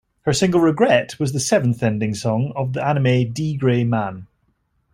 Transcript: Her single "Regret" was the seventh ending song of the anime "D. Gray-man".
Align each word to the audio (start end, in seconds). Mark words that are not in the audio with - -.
Her 0.21 0.33
single 0.33 0.59
"Regret" 0.61 1.19
was 1.19 1.31
the 1.31 1.39
seventh 1.39 1.83
ending 1.83 2.15
song 2.15 2.53
of 2.55 2.73
the 2.73 2.83
anime 2.83 3.31
"D. 3.33 3.55
Gray-man". 3.55 4.25